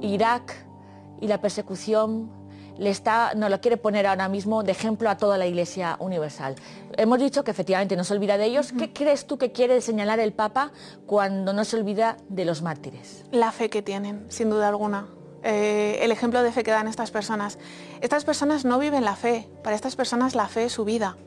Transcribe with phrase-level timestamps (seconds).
[0.00, 0.54] Irak
[1.20, 2.30] y la persecución
[2.80, 6.56] le está, nos lo quiere poner ahora mismo de ejemplo a toda la Iglesia Universal.
[6.96, 8.72] Hemos dicho que efectivamente no se olvida de ellos.
[8.72, 10.72] ¿Qué crees tú que quiere señalar el Papa
[11.04, 13.24] cuando no se olvida de los mártires?
[13.32, 15.08] La fe que tienen, sin duda alguna.
[15.42, 17.58] Eh, el ejemplo de fe que dan estas personas.
[18.00, 21.18] Estas personas no viven la fe, para estas personas la fe es su vida.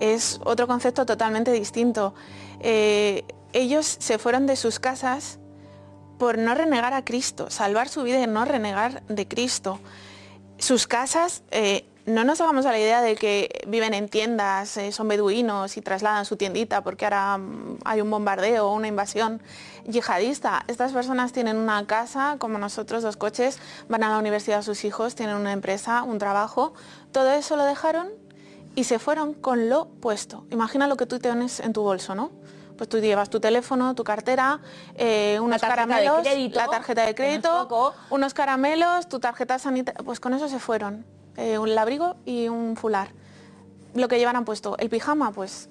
[0.00, 2.14] Es otro concepto totalmente distinto.
[2.60, 5.38] Eh, ellos se fueron de sus casas
[6.20, 9.80] por no renegar a Cristo, salvar su vida y no renegar de Cristo
[10.58, 14.92] sus casas, eh, no nos hagamos a la idea de que viven en tiendas, eh,
[14.92, 19.40] son beduinos y trasladan su tiendita porque ahora mm, hay un bombardeo o una invasión
[19.86, 20.62] yihadista.
[20.68, 25.14] Estas personas tienen una casa, como nosotros, dos coches, van a la universidad sus hijos,
[25.14, 26.74] tienen una empresa, un trabajo.
[27.12, 28.08] Todo eso lo dejaron
[28.74, 30.44] y se fueron con lo puesto.
[30.50, 32.30] Imagina lo que tú tienes en tu bolso, ¿no?
[32.80, 34.58] Pues tú llevas tu teléfono, tu cartera,
[34.94, 40.48] eh, unos caramelos, la tarjeta de crédito, unos caramelos, tu tarjeta sanitaria, pues con eso
[40.48, 41.04] se fueron.
[41.36, 43.08] Eh, un abrigo y un fular.
[43.92, 45.68] Lo que llevaran puesto, el pijama, pues,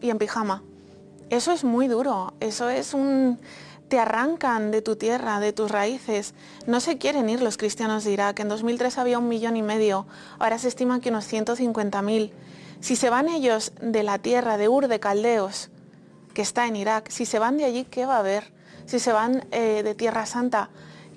[0.00, 0.62] y en pijama.
[1.28, 3.38] Eso es muy duro, eso es un...
[3.88, 6.32] Te arrancan de tu tierra, de tus raíces.
[6.66, 8.40] No se quieren ir los cristianos de Irak.
[8.40, 10.06] En 2003 había un millón y medio,
[10.38, 12.30] ahora se estima que unos 150.000.
[12.80, 15.68] Si se van ellos de la tierra de Ur de Caldeos,
[16.36, 17.08] que está en Irak.
[17.08, 18.52] Si se van de allí, ¿qué va a haber?
[18.84, 20.68] Si se van eh, de Tierra Santa,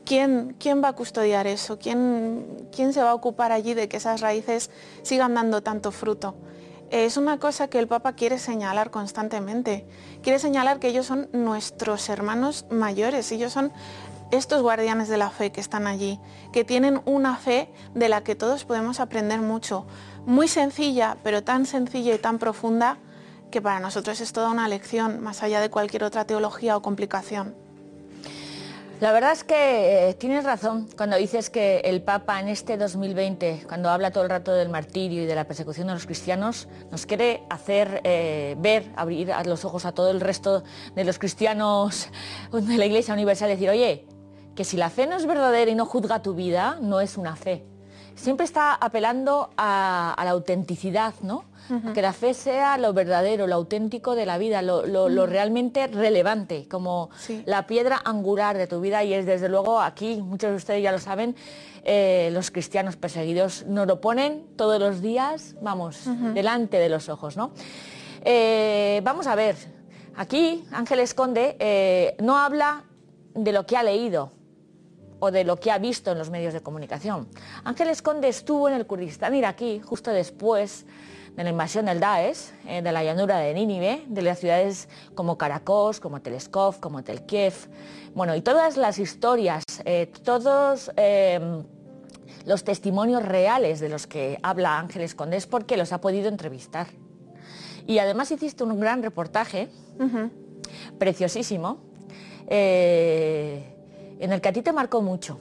[0.05, 1.77] ¿quién, ¿quién, va a custodiar eso?
[1.77, 4.71] ¿Quién, ¿Quién se va a ocupar allí de que esas raíces
[5.03, 6.35] sigan dando tanto fruto?
[6.89, 9.85] Es una cosa que el Papa quiere señalar constantemente.
[10.23, 13.73] Quiere señalar que ellos son nuestros hermanos mayores, ellos son
[14.31, 16.17] estos guardianes de la fe que están allí,
[16.53, 19.85] que tienen una fe de la que todos podemos aprender mucho.
[20.25, 22.99] Muy sencilla, pero tan sencilla y tan profunda
[23.49, 27.55] que para nosotros es toda una lección, más allá de cualquier otra teología o complicación.
[28.99, 33.63] La verdad es que eh, tienes razón cuando dices que el Papa en este 2020,
[33.65, 37.05] cuando habla todo el rato del martirio y de la persecución de los cristianos, nos
[37.05, 40.63] quiere hacer eh, ver, abrir los ojos a todo el resto
[40.95, 42.09] de los cristianos
[42.51, 44.05] de la Iglesia Universal y decir, oye,
[44.53, 47.37] que si la fe no es verdadera y no juzga tu vida, no es una
[47.37, 47.63] fe.
[48.19, 51.45] Siempre está apelando a, a la autenticidad, ¿no?
[51.93, 57.09] que la fe sea lo verdadero, lo auténtico de la vida, lo, realmente relevante, como
[57.45, 59.03] la piedra angular de tu vida.
[59.03, 61.35] Y es desde luego aquí, muchos de ustedes ya lo saben,
[61.83, 66.01] eh, los cristianos perseguidos nos lo ponen todos los días, vamos,
[66.33, 67.51] delante de los ojos, ¿no?
[68.25, 69.55] Eh, vamos a ver,
[70.15, 72.83] aquí Ángel Esconde eh, no habla
[73.33, 74.31] de lo que ha leído,
[75.19, 77.27] o de lo que ha visto en los medios de comunicación.
[77.63, 80.85] Ángel Esconde estuvo en el Kurdistán iraquí justo después
[81.35, 85.37] de la invasión del Daesh, eh, de la llanura de Nínive, de las ciudades como
[85.37, 87.53] Caracos, como Teleskov, como Telkiev,
[88.13, 91.63] bueno, y todas las historias, eh, todos em,
[92.45, 96.87] los testimonios reales de los que habla Ángeles Condés porque los ha podido entrevistar.
[97.85, 99.69] Y además hiciste un gran reportaje,
[100.97, 101.77] preciosísimo,
[102.47, 103.78] eh,
[104.19, 105.39] en el que a ti te marcó mucho.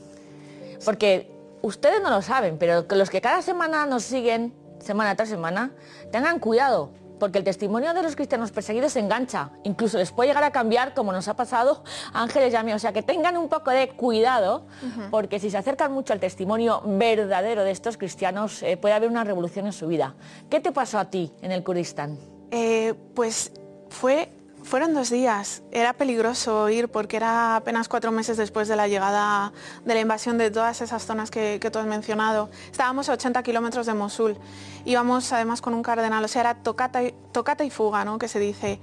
[0.85, 1.31] Porque
[1.63, 5.73] ustedes no lo saben, pero los que cada semana nos siguen semana tras semana,
[6.11, 10.45] tengan cuidado, porque el testimonio de los cristianos perseguidos se engancha, incluso les puede llegar
[10.45, 12.73] a cambiar, como nos ha pasado Ángeles y a mí.
[12.73, 14.67] O sea, que tengan un poco de cuidado,
[15.11, 19.25] porque si se acercan mucho al testimonio verdadero de estos cristianos, eh, puede haber una
[19.25, 20.15] revolución en su vida.
[20.49, 22.19] ¿Qué te pasó a ti en el Kurdistán?
[22.51, 23.53] Eh, pues
[23.91, 24.31] fue
[24.63, 25.63] fueron dos días.
[25.73, 29.53] Era peligroso ir porque era apenas cuatro meses después de la llegada
[29.85, 32.51] de la invasión de todas esas zonas que, tú has mencionado.
[32.71, 34.37] Estábamos a 80 kilómetros de Mosul.
[34.85, 38.19] Íbamos además con un cardenal, o sea, era tocata y, fuga, ¿no?
[38.19, 38.81] Que se dice.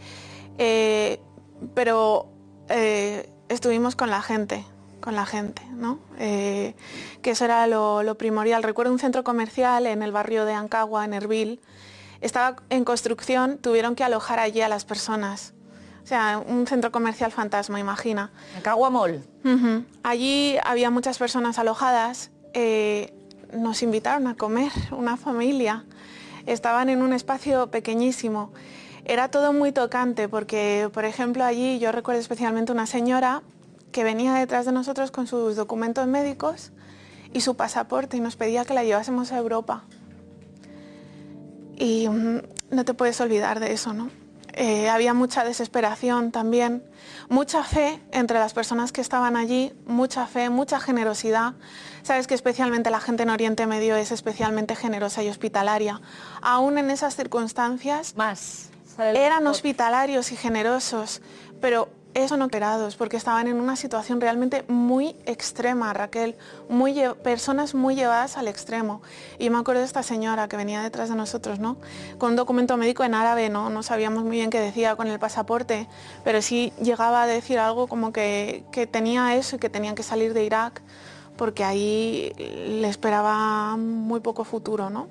[0.58, 1.20] Eh,
[1.74, 2.28] pero
[2.70, 4.66] eh, estuvimos con la gente,
[5.02, 6.00] con la gente, ¿no?
[6.20, 6.76] Eh,
[7.22, 8.64] que eso era lo, lo, primordial.
[8.64, 11.62] Recuerdo un centro comercial en el barrio de Ancagua, en Erbil.
[12.22, 15.55] Estaba en construcción, tuvieron que alojar allí a las personas.
[16.06, 18.30] O sea, un centro comercial fantasma, imagina.
[18.56, 19.24] En Caguamol.
[20.04, 22.30] Allí había muchas personas alojadas.
[22.54, 23.12] Eh,
[23.52, 25.84] nos invitaron a comer, una familia.
[26.46, 28.54] Estaban en un espacio pequeñísimo.
[29.04, 33.42] Era todo muy tocante porque, por ejemplo, allí yo recuerdo especialmente una señora
[33.92, 36.72] que venía detrás de nosotros con sus documentos médicos
[37.34, 39.86] y su pasaporte y nos pedía que la llevásemos a Europa.
[41.76, 44.12] Y mm, no te puedes olvidar de eso, ¿no?
[44.58, 46.82] Eh, había mucha desesperación también,
[47.28, 51.56] mucha fe entre las personas que estaban allí, mucha fe, mucha generosidad.
[52.04, 56.00] Sabes que especialmente la gente en Oriente Medio es especialmente generosa y hospitalaria.
[56.42, 61.22] Aún en esas circunstancias, más eran hospitalarios y generosos,
[61.60, 66.36] pero eso no operados, porque estaban en una situación realmente muy extrema, Raquel,
[66.70, 69.02] muy personas muy llevadas al extremo.
[69.38, 71.76] Y me acuerdo de esta señora que venía detrás de nosotros, ¿no?
[72.18, 73.70] Con un documento médico en árabe, ¿no?
[73.70, 75.90] No sabíamos muy bien qué decía con el pasaporte,
[76.24, 80.04] pero sí llegaba a decir algo como que, que tenía eso y que tenían que
[80.04, 80.82] salir de Irak,
[81.36, 85.08] porque ahí le esperaba muy poco futuro, ¿no?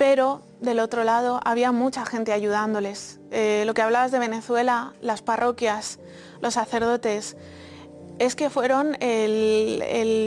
[0.00, 3.20] Pero del otro lado había mucha gente ayudándoles.
[3.30, 5.98] Eh, lo que hablabas de Venezuela, las parroquias,
[6.40, 7.36] los sacerdotes,
[8.18, 10.24] es que fueron el,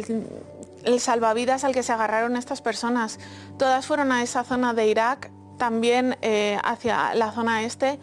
[1.00, 3.18] salvavidas al que se agarraron estas personas.
[3.58, 7.98] Todas fueron a esa zona de Irak, también eh, hacia la zona este,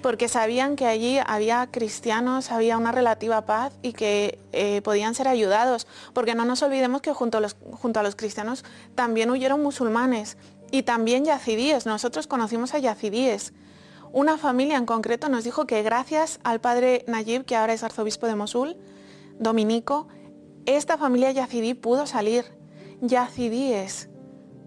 [0.00, 5.28] porque sabían que allí había cristianos, había una relativa paz y que eh, podían ser
[5.28, 7.42] ayudados, porque no nos olvidemos que junto
[7.72, 8.64] junto a los cristianos
[8.94, 10.38] también huyeron musulmanes
[10.70, 11.86] y también yacidíes.
[11.86, 13.52] Nosotros conocimos a yacidíes.
[14.12, 18.26] Una familia en concreto nos dijo que gracias al padre Nayib, que ahora es arzobispo
[18.26, 18.76] de Mosul,
[19.38, 20.08] dominico,
[20.66, 22.44] esta familia yacidí pudo salir.
[23.00, 24.08] Yacidíes,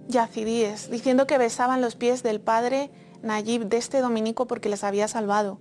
[0.07, 2.89] yacidíes, diciendo que besaban los pies del padre
[3.21, 5.59] Nayib de este dominico porque les había salvado.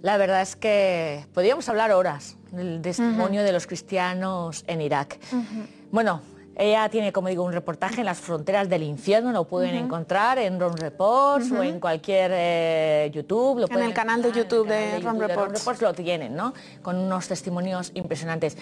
[0.00, 5.18] La verdad es que podríamos hablar horas del testimonio de los cristianos en Irak.
[5.92, 6.22] Bueno,
[6.56, 10.60] ella tiene, como digo, un reportaje en las fronteras del infierno, lo pueden encontrar en
[10.60, 13.60] Ron Reports o en cualquier eh, YouTube.
[13.60, 15.80] Lo en el canal de YouTube de, Ron, Reports.
[15.80, 16.52] lo tienen, ¿no?
[16.82, 18.56] Con unos testimonios impresionantes.